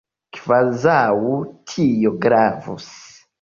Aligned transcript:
Kvazaŭ 0.37 1.27
tio 1.73 2.15
gravus! 2.25 2.89